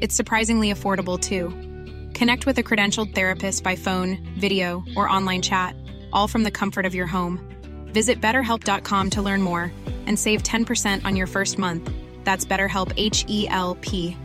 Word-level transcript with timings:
It's 0.00 0.14
surprisingly 0.14 0.72
affordable 0.72 1.20
too. 1.20 1.50
Connect 2.14 2.46
with 2.46 2.58
a 2.58 2.62
credentialed 2.62 3.14
therapist 3.14 3.62
by 3.62 3.76
phone, 3.76 4.18
video, 4.38 4.84
or 4.96 5.08
online 5.08 5.42
chat, 5.42 5.74
all 6.12 6.28
from 6.28 6.44
the 6.44 6.50
comfort 6.50 6.86
of 6.86 6.94
your 6.94 7.06
home. 7.06 7.40
Visit 7.92 8.20
betterhelp.com 8.20 9.10
to 9.10 9.22
learn 9.22 9.42
more 9.42 9.72
and 10.06 10.18
save 10.18 10.42
10% 10.42 11.04
on 11.04 11.16
your 11.16 11.26
first 11.26 11.58
month. 11.58 11.90
That's 12.24 12.44
BetterHelp 12.44 12.92
H 12.96 13.24
E 13.28 13.48
L 13.48 13.76
P. 13.80 14.16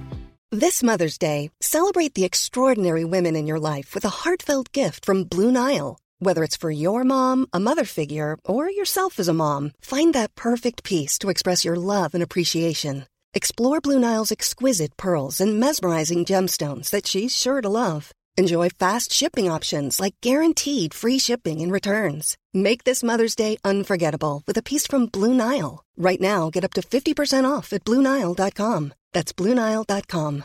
This 0.51 0.83
Mother's 0.83 1.17
Day, 1.17 1.49
celebrate 1.61 2.13
the 2.13 2.25
extraordinary 2.25 3.05
women 3.05 3.37
in 3.37 3.47
your 3.47 3.59
life 3.59 3.95
with 3.95 4.03
a 4.03 4.09
heartfelt 4.09 4.73
gift 4.73 5.05
from 5.05 5.23
Blue 5.23 5.51
Nile. 5.51 5.97
Whether 6.19 6.43
it's 6.43 6.57
for 6.57 6.69
your 6.69 7.03
mom, 7.05 7.47
a 7.53 7.59
mother 7.59 7.85
figure, 7.85 8.37
or 8.43 8.69
yourself 8.69 9.17
as 9.17 9.29
a 9.29 9.33
mom, 9.33 9.71
find 9.81 10.13
that 10.13 10.35
perfect 10.35 10.83
piece 10.83 11.17
to 11.19 11.29
express 11.29 11.63
your 11.63 11.77
love 11.77 12.13
and 12.13 12.21
appreciation. 12.21 13.05
Explore 13.33 13.79
Blue 13.79 13.97
Nile's 13.97 14.31
exquisite 14.31 14.97
pearls 14.97 15.39
and 15.39 15.57
mesmerizing 15.57 16.25
gemstones 16.25 16.89
that 16.89 17.07
she's 17.07 17.31
sure 17.33 17.61
to 17.61 17.69
love. 17.69 18.11
Enjoy 18.37 18.67
fast 18.67 19.13
shipping 19.13 19.49
options 19.49 20.01
like 20.01 20.15
guaranteed 20.21 20.93
free 20.93 21.17
shipping 21.17 21.61
and 21.61 21.71
returns. 21.71 22.37
Make 22.53 22.83
this 22.83 23.01
Mother's 23.01 23.35
Day 23.35 23.55
unforgettable 23.63 24.43
with 24.45 24.57
a 24.57 24.61
piece 24.61 24.85
from 24.85 25.05
Blue 25.05 25.33
Nile. 25.33 25.81
Right 25.95 26.19
now, 26.19 26.49
get 26.49 26.65
up 26.65 26.73
to 26.73 26.81
50% 26.81 27.49
off 27.49 27.71
at 27.71 27.85
BlueNile.com. 27.85 28.93
That's 29.13 29.31
BlueNile.com. 29.33 30.43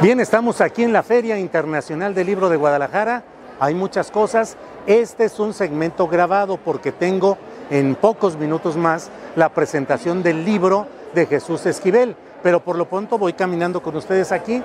Bien, 0.00 0.20
estamos 0.20 0.60
aquí 0.60 0.84
en 0.84 0.92
la 0.92 1.02
Feria 1.02 1.40
Internacional 1.40 2.14
del 2.14 2.26
Libro 2.26 2.48
de 2.48 2.56
Guadalajara. 2.56 3.24
Hay 3.58 3.74
muchas 3.74 4.12
cosas. 4.12 4.56
Este 4.86 5.24
es 5.24 5.40
un 5.40 5.52
segmento 5.52 6.06
grabado 6.06 6.56
porque 6.56 6.92
tengo 6.92 7.36
en 7.70 7.94
pocos 7.94 8.36
minutos 8.36 8.76
más 8.76 9.10
la 9.36 9.48
presentación 9.50 10.22
del 10.22 10.44
libro 10.44 10.86
de 11.14 11.26
Jesús 11.26 11.66
Esquivel. 11.66 12.16
Pero 12.42 12.60
por 12.60 12.76
lo 12.76 12.86
pronto 12.86 13.18
voy 13.18 13.32
caminando 13.32 13.82
con 13.82 13.96
ustedes 13.96 14.32
aquí. 14.32 14.62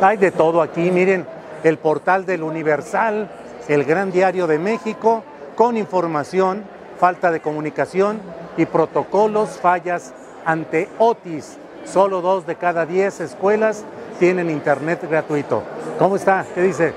Hay 0.00 0.16
de 0.16 0.32
todo 0.32 0.60
aquí, 0.60 0.90
miren, 0.90 1.26
el 1.62 1.78
portal 1.78 2.26
del 2.26 2.42
Universal, 2.42 3.30
el 3.68 3.84
Gran 3.84 4.10
Diario 4.10 4.46
de 4.46 4.58
México, 4.58 5.22
con 5.54 5.76
información, 5.76 6.64
falta 6.98 7.30
de 7.30 7.40
comunicación 7.40 8.20
y 8.56 8.66
protocolos, 8.66 9.50
fallas 9.50 10.12
ante 10.44 10.88
Otis. 10.98 11.58
Solo 11.84 12.20
dos 12.20 12.46
de 12.46 12.56
cada 12.56 12.86
diez 12.86 13.20
escuelas 13.20 13.84
tienen 14.18 14.50
internet 14.50 15.00
gratuito. 15.08 15.62
¿Cómo 15.98 16.16
está? 16.16 16.44
¿Qué 16.54 16.62
dice? 16.62 16.92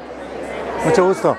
Mucho 0.85 1.05
gusto. 1.05 1.37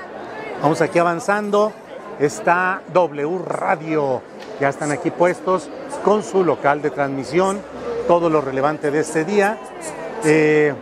Vamos 0.61 0.81
aquí 0.81 0.99
avanzando. 0.99 1.71
Está 2.19 2.81
W 2.93 3.37
Radio. 3.45 4.21
Ya 4.59 4.69
están 4.69 4.91
aquí 4.91 5.11
puestos 5.11 5.69
con 6.03 6.23
su 6.23 6.43
local 6.43 6.81
de 6.81 6.89
transmisión. 6.89 7.61
Todo 8.07 8.29
lo 8.29 8.41
relevante 8.41 8.89
de 8.89 9.01
este 9.01 9.23
día. 9.23 9.57
Eh, 10.23 10.73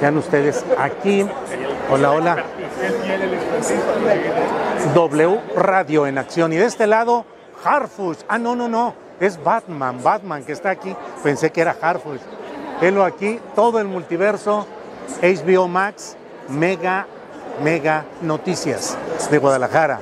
vean 0.00 0.16
ustedes 0.16 0.64
aquí. 0.76 1.24
Hola, 1.88 2.10
hola. 2.10 2.44
W 4.94 5.40
Radio 5.56 6.06
en 6.08 6.18
acción. 6.18 6.52
Y 6.52 6.56
de 6.56 6.66
este 6.66 6.88
lado, 6.88 7.24
Harfush. 7.64 8.18
Ah, 8.26 8.38
no, 8.38 8.56
no, 8.56 8.68
no. 8.68 8.94
Es 9.20 9.42
Batman. 9.42 10.02
Batman 10.02 10.42
que 10.42 10.52
está 10.52 10.70
aquí. 10.70 10.96
Pensé 11.22 11.50
que 11.50 11.60
era 11.60 11.76
Harfush. 11.80 12.20
Velo 12.80 13.04
aquí. 13.04 13.38
Todo 13.54 13.78
el 13.78 13.86
multiverso. 13.86 14.66
HBO 15.22 15.68
Max. 15.68 16.16
Mega, 16.48 17.06
mega 17.62 18.04
noticias 18.22 18.98
de 19.30 19.38
Guadalajara. 19.38 20.00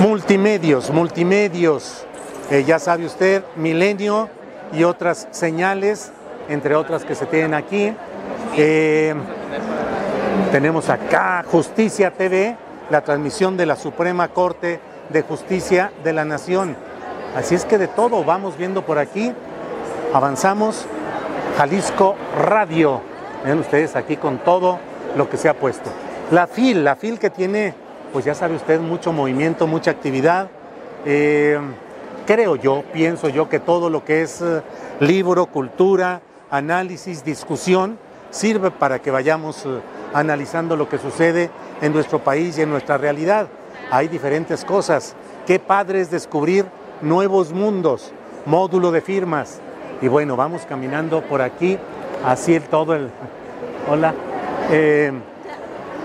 Multimedios, 0.00 0.90
multimedios. 0.90 2.04
Eh, 2.50 2.64
ya 2.66 2.78
sabe 2.78 3.06
usted, 3.06 3.44
Milenio 3.56 4.28
y 4.72 4.84
otras 4.84 5.28
señales, 5.30 6.10
entre 6.48 6.74
otras 6.74 7.04
que 7.04 7.14
se 7.14 7.26
tienen 7.26 7.54
aquí. 7.54 7.94
Eh, 8.56 9.14
tenemos 10.50 10.88
acá 10.88 11.44
Justicia 11.46 12.10
TV, 12.10 12.56
la 12.90 13.02
transmisión 13.02 13.56
de 13.56 13.66
la 13.66 13.76
Suprema 13.76 14.28
Corte 14.28 14.80
de 15.10 15.22
Justicia 15.22 15.92
de 16.02 16.12
la 16.12 16.24
Nación. 16.24 16.76
Así 17.36 17.54
es 17.54 17.64
que 17.64 17.78
de 17.78 17.86
todo 17.86 18.24
vamos 18.24 18.56
viendo 18.56 18.82
por 18.82 18.98
aquí. 18.98 19.32
Avanzamos. 20.12 20.86
Jalisco 21.56 22.16
Radio. 22.38 23.00
Ven 23.44 23.58
ustedes 23.58 23.94
aquí 23.96 24.16
con 24.16 24.38
todo 24.38 24.78
lo 25.16 25.28
que 25.28 25.36
se 25.36 25.48
ha 25.48 25.54
puesto. 25.54 25.90
La 26.30 26.46
FIL, 26.46 26.84
la 26.84 26.96
FIL 26.96 27.18
que 27.18 27.30
tiene, 27.30 27.74
pues 28.12 28.24
ya 28.24 28.34
sabe 28.34 28.56
usted, 28.56 28.80
mucho 28.80 29.12
movimiento, 29.12 29.66
mucha 29.66 29.90
actividad. 29.90 30.48
Eh, 31.04 31.58
creo 32.26 32.56
yo, 32.56 32.82
pienso 32.92 33.28
yo 33.28 33.48
que 33.48 33.60
todo 33.60 33.90
lo 33.90 34.04
que 34.04 34.22
es 34.22 34.40
eh, 34.40 34.62
libro, 35.00 35.46
cultura, 35.46 36.20
análisis, 36.50 37.24
discusión, 37.24 37.98
sirve 38.30 38.70
para 38.70 39.00
que 39.00 39.10
vayamos 39.10 39.64
eh, 39.64 39.80
analizando 40.12 40.76
lo 40.76 40.88
que 40.88 40.98
sucede 40.98 41.50
en 41.80 41.92
nuestro 41.92 42.18
país 42.18 42.58
y 42.58 42.62
en 42.62 42.70
nuestra 42.70 42.98
realidad. 42.98 43.48
Hay 43.90 44.08
diferentes 44.08 44.64
cosas. 44.64 45.14
Qué 45.46 45.58
padre 45.58 46.00
es 46.00 46.10
descubrir 46.10 46.66
nuevos 47.00 47.52
mundos, 47.52 48.12
módulo 48.46 48.90
de 48.90 49.00
firmas. 49.00 49.60
Y 50.02 50.08
bueno, 50.08 50.36
vamos 50.36 50.62
caminando 50.68 51.22
por 51.22 51.42
aquí, 51.42 51.78
así 52.24 52.54
el, 52.54 52.62
todo 52.64 52.94
el... 52.94 53.10
Hola. 53.88 54.14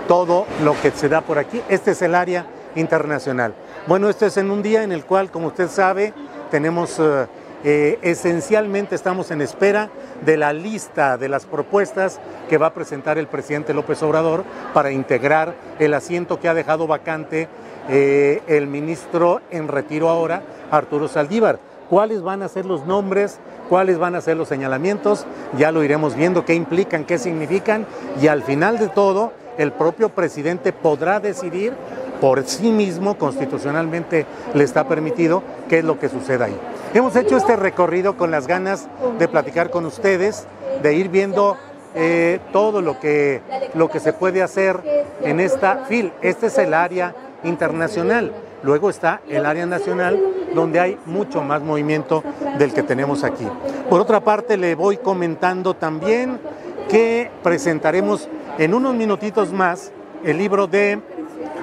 Todo 0.08 0.46
lo 0.62 0.80
que 0.80 0.90
se 0.92 1.08
da 1.08 1.20
por 1.20 1.38
aquí. 1.38 1.60
Este 1.68 1.90
es 1.92 2.02
el 2.02 2.14
área 2.14 2.46
internacional. 2.76 3.54
Bueno, 3.86 4.08
este 4.08 4.26
es 4.26 4.36
en 4.36 4.50
un 4.50 4.62
día 4.62 4.82
en 4.82 4.92
el 4.92 5.04
cual, 5.04 5.30
como 5.30 5.48
usted 5.48 5.68
sabe, 5.68 6.12
tenemos 6.50 6.98
eh, 6.98 7.26
eh, 7.64 7.98
esencialmente 8.02 8.94
estamos 8.94 9.32
en 9.32 9.40
espera 9.40 9.90
de 10.24 10.36
la 10.36 10.52
lista 10.52 11.16
de 11.16 11.28
las 11.28 11.46
propuestas 11.46 12.20
que 12.48 12.58
va 12.58 12.68
a 12.68 12.74
presentar 12.74 13.18
el 13.18 13.26
presidente 13.26 13.74
López 13.74 14.02
Obrador 14.04 14.44
para 14.72 14.92
integrar 14.92 15.54
el 15.80 15.94
asiento 15.94 16.38
que 16.38 16.48
ha 16.48 16.54
dejado 16.54 16.86
vacante 16.86 17.48
eh, 17.88 18.42
el 18.46 18.68
ministro 18.68 19.40
en 19.50 19.66
retiro 19.66 20.08
ahora, 20.08 20.42
Arturo 20.70 21.08
Saldívar. 21.08 21.58
¿Cuáles 21.90 22.22
van 22.22 22.42
a 22.42 22.48
ser 22.48 22.66
los 22.66 22.86
nombres? 22.86 23.38
¿Cuáles 23.68 23.98
van 23.98 24.14
a 24.14 24.20
ser 24.20 24.36
los 24.36 24.48
señalamientos? 24.48 25.26
Ya 25.56 25.72
lo 25.72 25.82
iremos 25.82 26.14
viendo, 26.14 26.44
qué 26.44 26.54
implican, 26.54 27.04
qué 27.04 27.18
significan 27.18 27.86
y 28.20 28.28
al 28.28 28.44
final 28.44 28.78
de 28.78 28.88
todo 28.88 29.32
el 29.58 29.72
propio 29.72 30.08
presidente 30.08 30.72
podrá 30.72 31.20
decidir 31.20 31.72
por 32.20 32.44
sí 32.44 32.70
mismo, 32.70 33.18
constitucionalmente 33.18 34.26
le 34.54 34.64
está 34.64 34.88
permitido, 34.88 35.42
qué 35.68 35.78
es 35.78 35.84
lo 35.84 35.98
que 35.98 36.08
suceda 36.08 36.46
ahí. 36.46 36.58
Hemos 36.94 37.14
hecho 37.16 37.36
este 37.36 37.56
recorrido 37.56 38.16
con 38.16 38.30
las 38.30 38.46
ganas 38.46 38.88
de 39.18 39.28
platicar 39.28 39.70
con 39.70 39.84
ustedes, 39.84 40.46
de 40.82 40.94
ir 40.94 41.08
viendo 41.08 41.56
eh, 41.94 42.40
todo 42.52 42.80
lo 42.80 42.98
que, 43.00 43.42
lo 43.74 43.90
que 43.90 44.00
se 44.00 44.12
puede 44.12 44.42
hacer 44.42 44.80
en 45.22 45.40
esta 45.40 45.84
FIL. 45.88 46.12
Este 46.22 46.46
es 46.46 46.58
el 46.58 46.74
área 46.74 47.14
internacional. 47.44 48.32
Luego 48.62 48.90
está 48.90 49.20
el 49.28 49.46
área 49.46 49.66
nacional, 49.66 50.20
donde 50.54 50.80
hay 50.80 50.98
mucho 51.06 51.42
más 51.42 51.62
movimiento 51.62 52.22
del 52.58 52.72
que 52.72 52.82
tenemos 52.82 53.24
aquí. 53.24 53.46
Por 53.88 54.00
otra 54.00 54.20
parte, 54.20 54.56
le 54.56 54.74
voy 54.74 54.96
comentando 54.96 55.74
también 55.74 56.38
que 56.88 57.30
presentaremos 57.42 58.28
en 58.58 58.74
unos 58.74 58.94
minutitos 58.94 59.52
más 59.52 59.92
el 60.24 60.38
libro 60.38 60.66
de 60.66 61.00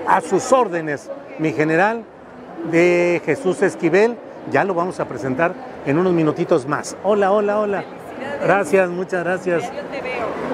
A 0.07 0.21
sus 0.21 0.51
órdenes, 0.51 1.09
mi 1.39 1.53
general, 1.53 2.03
de 2.71 3.21
Jesús 3.25 3.61
Esquivel. 3.61 4.17
Ya 4.51 4.63
lo 4.63 4.73
vamos 4.73 4.99
a 4.99 5.05
presentar 5.05 5.53
en 5.85 5.97
unos 5.97 6.13
minutitos 6.13 6.67
más. 6.67 6.95
Hola, 7.03 7.31
hola, 7.31 7.59
hola. 7.59 7.83
Gracias, 8.41 8.89
muchas 8.89 9.23
gracias. 9.23 9.63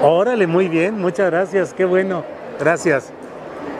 Órale, 0.01 0.47
muy 0.47 0.67
bien, 0.67 0.99
muchas 0.99 1.29
gracias, 1.29 1.73
qué 1.73 1.85
bueno. 1.85 2.23
Gracias. 2.59 3.11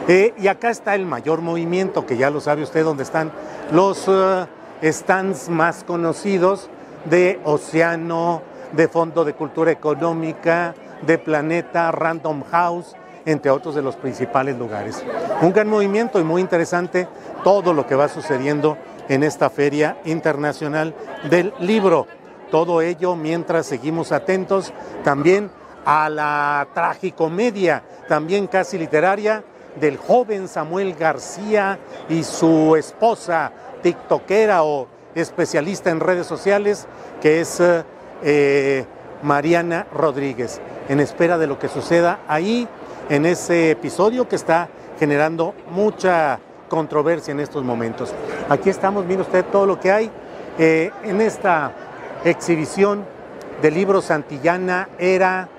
Eh, 0.07 0.33
y 0.38 0.47
acá 0.47 0.71
está 0.71 0.95
el 0.95 1.06
mayor 1.06 1.41
movimiento, 1.41 2.06
que 2.06 2.18
ya 2.18 2.30
lo 2.31 2.41
sabe 2.41 2.63
usted, 2.63 2.83
donde 2.83 3.03
están 3.03 3.31
los 3.71 4.07
uh, 4.07 4.47
stands 4.83 5.50
más 5.50 5.83
conocidos 5.83 6.69
de 7.06 7.39
Océano, 7.44 8.41
de 8.71 8.88
Fondo 8.88 9.25
de 9.25 9.33
Cultura 9.33 9.71
Económica, 9.71 10.74
de 11.01 11.18
Planeta, 11.18 11.92
Random 11.92 12.44
House, 12.51 12.95
entre 13.25 13.51
otros 13.51 13.75
de 13.75 13.81
los 13.81 13.95
principales 13.95 14.57
lugares. 14.57 15.04
Un 15.42 15.54
gran 15.54 15.68
movimiento 15.68 16.19
y 16.19 16.24
muy 16.24 16.42
interesante 16.42 17.07
todo 17.44 17.74
lo 17.74 17.86
que 17.86 17.95
va 17.95 18.07
sucediendo 18.07 18.77
en 19.07 19.24
esta 19.24 19.50
Feria 19.50 19.98
Internacional 20.06 20.94
del 21.30 21.54
Libro. 21.60 22.07
Todo 22.51 22.81
ello 22.81 23.16
mientras 23.16 23.66
seguimos 23.66 24.12
atentos 24.12 24.74
también 25.04 25.51
a 25.86 26.10
la 26.10 26.68
tragicomedia, 26.74 27.83
también 28.07 28.48
casi 28.48 28.77
literaria, 28.77 29.44
del 29.80 29.98
joven 29.98 30.48
Samuel 30.48 30.95
García 30.95 31.80
y 32.10 32.24
su 32.24 32.75
esposa 32.75 33.51
tiktokera 33.81 34.63
o 34.63 34.88
especialista 35.15 35.89
en 35.89 36.00
redes 36.00 36.27
sociales, 36.27 36.88
que 37.22 37.42
es 37.42 37.62
eh, 38.24 38.86
Mariana 39.24 39.88
Rodríguez, 39.94 40.62
en 40.88 41.00
espera 41.00 41.38
de 41.38 41.48
lo 41.48 41.60
que 41.60 41.68
suceda 41.68 42.19
ahí 42.27 42.68
en 43.10 43.25
ese 43.25 43.71
episodio 43.71 44.27
que 44.27 44.36
está 44.36 44.69
generando 45.00 45.54
mucha 45.71 46.39
controversia 46.69 47.31
en 47.31 47.39
estos 47.39 47.63
momentos. 47.63 48.13
Aquí 48.50 48.69
estamos, 48.69 49.06
mire 49.06 49.21
usted 49.21 49.45
todo 49.45 49.66
lo 49.66 49.80
que 49.80 49.92
hay 49.92 50.12
eh, 50.57 50.92
en 51.04 51.21
esta 51.21 51.71
exhibición 52.24 53.04
del 53.62 53.74
libro 53.74 54.01
Santillana 54.01 54.89
era 54.98 55.50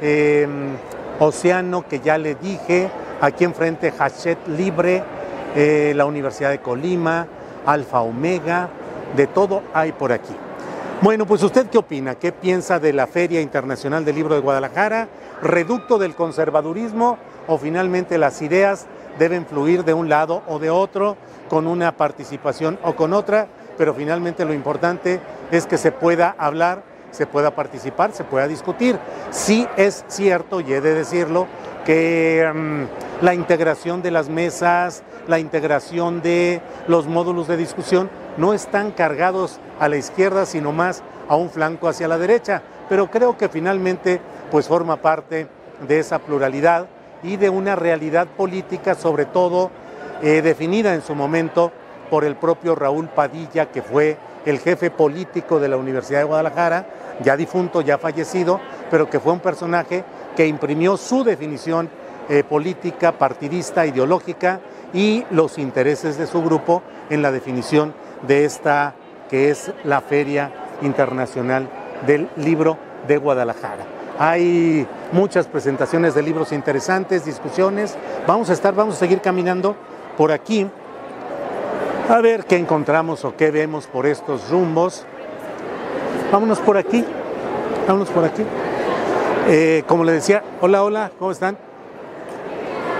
em, 0.00 0.76
Océano, 1.18 1.86
que 1.88 2.00
ya 2.00 2.18
le 2.18 2.34
dije, 2.36 2.88
aquí 3.20 3.44
enfrente 3.44 3.92
Hachet 3.92 4.38
Libre, 4.48 5.02
eh, 5.56 5.92
la 5.96 6.06
Universidad 6.06 6.50
de 6.50 6.58
Colima, 6.58 7.26
Alfa 7.66 8.00
Omega, 8.00 8.68
de 9.16 9.26
todo 9.26 9.62
hay 9.74 9.92
por 9.92 10.12
aquí. 10.12 10.34
Bueno, 11.00 11.26
pues 11.26 11.44
usted 11.44 11.68
qué 11.68 11.78
opina, 11.78 12.16
qué 12.16 12.32
piensa 12.32 12.80
de 12.80 12.92
la 12.92 13.06
Feria 13.06 13.40
Internacional 13.40 14.04
del 14.04 14.16
Libro 14.16 14.34
de 14.34 14.40
Guadalajara, 14.40 15.06
reducto 15.40 15.96
del 15.96 16.16
conservadurismo 16.16 17.18
o 17.46 17.56
finalmente 17.56 18.18
las 18.18 18.42
ideas 18.42 18.86
deben 19.16 19.46
fluir 19.46 19.84
de 19.84 19.94
un 19.94 20.08
lado 20.08 20.42
o 20.48 20.58
de 20.58 20.70
otro, 20.70 21.16
con 21.48 21.68
una 21.68 21.96
participación 21.96 22.80
o 22.82 22.96
con 22.96 23.12
otra, 23.12 23.46
pero 23.76 23.94
finalmente 23.94 24.44
lo 24.44 24.52
importante 24.52 25.20
es 25.52 25.66
que 25.66 25.78
se 25.78 25.92
pueda 25.92 26.34
hablar, 26.36 26.82
se 27.12 27.26
pueda 27.26 27.52
participar, 27.52 28.10
se 28.10 28.24
pueda 28.24 28.48
discutir. 28.48 28.98
Sí 29.30 29.68
es 29.76 30.04
cierto, 30.08 30.60
y 30.60 30.72
he 30.72 30.80
de 30.80 30.94
decirlo, 30.94 31.46
que 31.84 32.50
mm, 32.52 33.24
la 33.24 33.34
integración 33.34 34.02
de 34.02 34.10
las 34.10 34.28
mesas, 34.28 35.04
la 35.28 35.38
integración 35.38 36.22
de 36.22 36.60
los 36.88 37.06
módulos 37.06 37.46
de 37.46 37.56
discusión 37.56 38.10
no 38.38 38.54
están 38.54 38.92
cargados 38.92 39.60
a 39.78 39.88
la 39.88 39.96
izquierda, 39.96 40.46
sino 40.46 40.72
más 40.72 41.02
a 41.28 41.36
un 41.36 41.50
flanco 41.50 41.88
hacia 41.88 42.08
la 42.08 42.16
derecha, 42.16 42.62
pero 42.88 43.10
creo 43.10 43.36
que 43.36 43.48
finalmente 43.48 44.20
pues 44.50 44.66
forma 44.66 44.96
parte 44.96 45.48
de 45.86 45.98
esa 45.98 46.20
pluralidad 46.20 46.86
y 47.22 47.36
de 47.36 47.50
una 47.50 47.76
realidad 47.76 48.28
política, 48.28 48.94
sobre 48.94 49.26
todo 49.26 49.70
eh, 50.22 50.40
definida 50.40 50.94
en 50.94 51.02
su 51.02 51.14
momento 51.14 51.72
por 52.10 52.24
el 52.24 52.36
propio 52.36 52.74
Raúl 52.74 53.08
Padilla, 53.08 53.70
que 53.70 53.82
fue 53.82 54.16
el 54.46 54.60
jefe 54.60 54.90
político 54.90 55.60
de 55.60 55.68
la 55.68 55.76
Universidad 55.76 56.20
de 56.20 56.24
Guadalajara, 56.24 56.86
ya 57.22 57.36
difunto, 57.36 57.80
ya 57.80 57.98
fallecido, 57.98 58.60
pero 58.90 59.10
que 59.10 59.20
fue 59.20 59.32
un 59.32 59.40
personaje 59.40 60.04
que 60.36 60.46
imprimió 60.46 60.96
su 60.96 61.24
definición 61.24 61.90
eh, 62.28 62.44
política, 62.44 63.12
partidista, 63.12 63.84
ideológica 63.84 64.60
y 64.92 65.24
los 65.30 65.58
intereses 65.58 66.16
de 66.16 66.26
su 66.26 66.42
grupo 66.42 66.82
en 67.10 67.20
la 67.20 67.32
definición 67.32 67.92
de 68.22 68.44
esta 68.44 68.94
que 69.28 69.50
es 69.50 69.72
la 69.84 70.00
Feria 70.00 70.50
Internacional 70.82 71.68
del 72.06 72.28
Libro 72.36 72.78
de 73.06 73.16
Guadalajara. 73.16 73.84
Hay 74.18 74.86
muchas 75.12 75.46
presentaciones 75.46 76.14
de 76.14 76.22
libros 76.22 76.52
interesantes, 76.52 77.24
discusiones. 77.24 77.96
Vamos 78.26 78.50
a 78.50 78.52
estar, 78.52 78.74
vamos 78.74 78.96
a 78.96 78.98
seguir 78.98 79.20
caminando 79.20 79.76
por 80.16 80.32
aquí 80.32 80.66
a 82.08 82.20
ver 82.20 82.46
qué 82.46 82.56
encontramos 82.56 83.24
o 83.24 83.36
qué 83.36 83.50
vemos 83.50 83.86
por 83.86 84.06
estos 84.06 84.48
rumbos. 84.50 85.04
Vámonos 86.32 86.58
por 86.60 86.76
aquí, 86.76 87.04
vámonos 87.86 88.08
por 88.08 88.24
aquí. 88.24 88.42
Eh, 89.48 89.84
como 89.86 90.04
le 90.04 90.12
decía, 90.12 90.42
hola, 90.60 90.82
hola, 90.82 91.10
¿cómo 91.18 91.30
están? 91.30 91.56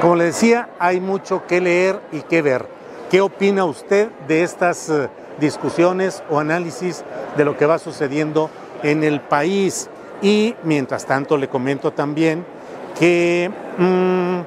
Como 0.01 0.15
le 0.15 0.25
decía, 0.25 0.69
hay 0.79 1.01
mucho 1.01 1.47
que 1.47 1.61
leer 1.61 2.01
y 2.13 2.21
que 2.21 2.43
ver. 2.43 2.78
¿Qué 3.11 3.23
opina 3.23 3.65
usted 3.65 4.11
de 4.27 4.43
estas 4.43 4.91
eh, 4.91 5.09
discusiones 5.41 6.23
o 6.29 6.41
análisis 6.41 7.05
de 7.39 7.45
lo 7.47 7.57
que 7.57 7.65
va 7.65 7.79
sucediendo 7.79 8.51
en 8.83 9.03
el 9.03 9.23
país? 9.23 9.89
Y 10.21 10.55
mientras 10.63 11.07
tanto 11.07 11.39
le 11.39 11.49
comento 11.49 11.91
también 11.93 12.45
que 12.99 13.51
mm, 13.79 14.41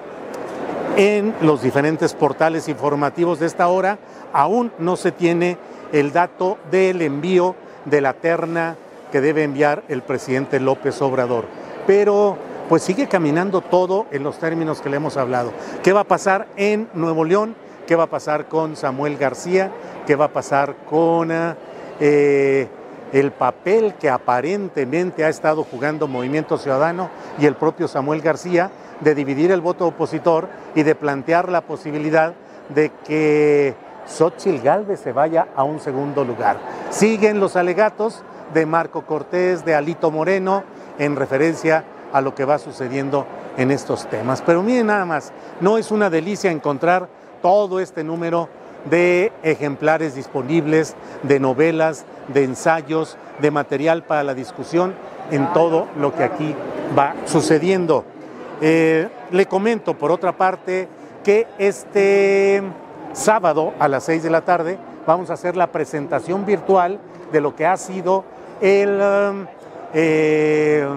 en 0.95 1.33
los 1.41 1.63
diferentes 1.63 2.13
portales 2.13 2.67
informativos 2.67 3.39
de 3.39 3.47
esta 3.47 3.67
hora 3.67 3.97
aún 4.31 4.71
no 4.77 4.95
se 4.95 5.11
tiene 5.11 5.57
el 5.91 6.11
dato 6.11 6.59
del 6.69 7.01
envío 7.01 7.55
de 7.85 8.01
la 8.01 8.13
terna 8.13 8.75
que 9.11 9.21
debe 9.21 9.43
enviar 9.43 9.81
el 9.87 10.03
presidente 10.03 10.59
López 10.59 11.01
Obrador. 11.01 11.45
Pero 11.87 12.37
pues 12.69 12.83
sigue 12.83 13.07
caminando 13.07 13.61
todo 13.61 14.05
en 14.11 14.21
los 14.21 14.37
términos 14.37 14.81
que 14.81 14.89
le 14.91 14.97
hemos 14.97 15.17
hablado. 15.17 15.51
¿Qué 15.81 15.93
va 15.93 16.01
a 16.01 16.03
pasar 16.03 16.47
en 16.57 16.87
Nuevo 16.93 17.25
León? 17.25 17.55
¿Qué 17.85 17.95
va 17.95 18.03
a 18.03 18.09
pasar 18.09 18.47
con 18.47 18.75
Samuel 18.75 19.17
García? 19.17 19.71
¿Qué 20.05 20.15
va 20.15 20.25
a 20.25 20.33
pasar 20.33 20.75
con 20.89 21.29
eh, 21.99 22.67
el 23.11 23.31
papel 23.31 23.95
que 23.95 24.09
aparentemente 24.09 25.25
ha 25.25 25.29
estado 25.29 25.63
jugando 25.63 26.07
Movimiento 26.07 26.57
Ciudadano 26.57 27.09
y 27.39 27.45
el 27.45 27.55
propio 27.55 27.87
Samuel 27.87 28.21
García 28.21 28.71
de 29.01 29.15
dividir 29.15 29.51
el 29.51 29.61
voto 29.61 29.87
opositor 29.87 30.47
y 30.75 30.83
de 30.83 30.95
plantear 30.95 31.49
la 31.49 31.61
posibilidad 31.61 32.33
de 32.69 32.91
que 33.05 33.75
Xochitl 34.07 34.61
Galvez 34.63 34.99
se 34.99 35.11
vaya 35.11 35.47
a 35.55 35.63
un 35.63 35.79
segundo 35.79 36.23
lugar. 36.23 36.57
Siguen 36.89 37.39
los 37.39 37.55
alegatos 37.55 38.23
de 38.53 38.65
Marco 38.65 39.05
Cortés, 39.05 39.65
de 39.65 39.75
Alito 39.75 40.11
Moreno, 40.11 40.63
en 40.97 41.15
referencia 41.15 41.83
a 42.13 42.21
lo 42.21 42.35
que 42.35 42.45
va 42.45 42.59
sucediendo 42.59 43.25
en 43.57 43.71
estos 43.71 44.07
temas. 44.09 44.41
Pero 44.41 44.63
miren 44.63 44.87
nada 44.87 45.05
más, 45.05 45.31
no 45.59 45.77
es 45.77 45.91
una 45.91 46.09
delicia 46.09 46.51
encontrar 46.51 47.07
todo 47.41 47.79
este 47.79 48.03
número 48.03 48.49
de 48.89 49.31
ejemplares 49.43 50.15
disponibles, 50.15 50.95
de 51.23 51.39
novelas, 51.39 52.05
de 52.29 52.43
ensayos, 52.43 53.17
de 53.39 53.51
material 53.51 54.03
para 54.03 54.23
la 54.23 54.33
discusión 54.33 54.93
en 55.29 55.51
todo 55.53 55.87
lo 55.97 56.13
que 56.13 56.23
aquí 56.23 56.55
va 56.97 57.15
sucediendo. 57.25 58.03
Eh, 58.61 59.07
le 59.31 59.45
comento, 59.45 59.97
por 59.97 60.11
otra 60.11 60.37
parte, 60.37 60.87
que 61.23 61.47
este 61.57 62.63
sábado 63.13 63.73
a 63.79 63.87
las 63.87 64.03
6 64.05 64.23
de 64.23 64.29
la 64.29 64.41
tarde 64.41 64.77
vamos 65.05 65.29
a 65.29 65.33
hacer 65.33 65.55
la 65.55 65.67
presentación 65.67 66.45
virtual 66.45 66.99
de 67.31 67.41
lo 67.41 67.55
que 67.55 67.65
ha 67.65 67.77
sido 67.77 68.23
el, 68.61 68.99
eh, 69.93 70.87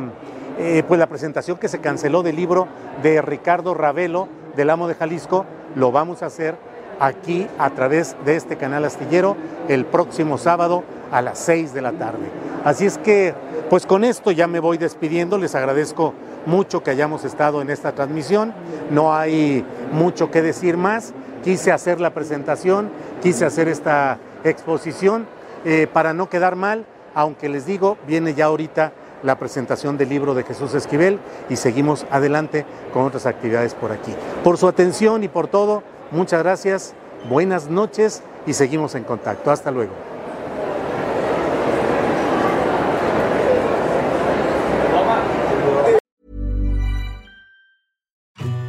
eh, 0.58 0.82
pues 0.86 1.00
la 1.00 1.06
presentación 1.06 1.58
que 1.58 1.68
se 1.68 1.80
canceló 1.80 2.22
del 2.22 2.36
libro 2.36 2.68
de 3.02 3.22
Ricardo 3.22 3.74
Ravelo, 3.74 4.28
del 4.56 4.70
Amo 4.70 4.88
de 4.88 4.94
Jalisco. 4.94 5.44
Lo 5.75 5.92
vamos 5.92 6.23
a 6.23 6.26
hacer 6.26 6.56
aquí 7.00 7.46
a 7.58 7.70
través 7.70 8.16
de 8.25 8.37
este 8.37 8.56
canal 8.56 8.84
astillero 8.84 9.37
el 9.68 9.84
próximo 9.84 10.38
sábado 10.38 10.84
a 11.11 11.23
las 11.23 11.38
6 11.40 11.75
de 11.75 11.82
la 11.82 11.92
tarde. 11.92 12.26
Así 12.64 12.87
es 12.87 12.99
que, 12.99 13.34
pues 13.70 13.87
con 13.87 14.04
esto 14.04 14.30
ya 14.30 14.46
me 14.46 14.61
voy 14.61 14.78
despidiendo. 14.78 15.38
Les 15.38 15.54
agradezco 15.54 16.14
mucho 16.46 16.82
que 16.82 16.90
hayamos 16.90 17.25
estado 17.25 17.62
en 17.62 17.70
esta 17.70 17.92
transmisión. 17.92 18.54
No 18.90 19.14
hay 19.14 19.64
mucho 19.92 20.30
que 20.30 20.42
decir 20.42 20.76
más. 20.76 21.12
Quise 21.42 21.73
hacer 21.73 22.00
la 22.00 22.11
presentación, 22.11 22.88
quise 23.23 23.44
hacer 23.44 23.68
esta 23.68 24.18
exposición 24.44 25.26
eh, 25.64 25.87
para 25.92 26.14
no 26.14 26.28
quedar 26.28 26.56
mal, 26.56 26.87
aunque 27.14 27.49
les 27.49 27.66
digo, 27.66 27.96
viene 28.06 28.34
ya 28.34 28.46
ahorita 28.46 28.92
la 29.25 29.38
presentación 29.38 29.97
del 29.99 30.11
libro 30.11 30.35
de 30.35 30.45
Jesús 30.45 30.75
Esquivel 30.75 31.19
y 31.49 31.57
seguimos 31.57 32.07
adelante 32.11 32.64
con 32.93 33.04
otras 33.04 33.26
actividades 33.26 33.75
por 33.75 33.90
aquí. 33.90 34.14
Por 34.45 34.59
su 34.59 34.69
atención 34.69 35.25
y 35.25 35.28
por 35.28 35.49
todo, 35.49 35.83
muchas 36.11 36.43
gracias, 36.43 36.95
buenas 37.28 37.69
noches 37.69 38.23
y 38.47 38.52
seguimos 38.52 38.95
en 38.95 39.04
contacto. 39.04 39.50
Hasta 39.50 39.71
luego. 39.71 39.93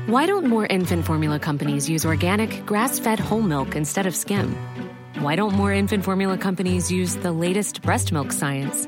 Why 0.07 0.27
don't 0.27 0.45
more 0.45 0.65
infant 0.67 1.03
formula 1.03 1.39
companies 1.39 1.89
use 1.89 2.05
organic, 2.05 2.65
grass 2.65 2.99
fed 2.99 3.19
whole 3.19 3.41
milk 3.41 3.75
instead 3.75 4.05
of 4.05 4.15
skim? 4.15 4.55
Why 5.19 5.35
don't 5.35 5.53
more 5.55 5.73
infant 5.73 6.05
formula 6.05 6.37
companies 6.37 6.89
use 6.89 7.17
the 7.17 7.33
latest 7.33 7.81
breast 7.81 8.13
milk 8.13 8.31
science? 8.31 8.87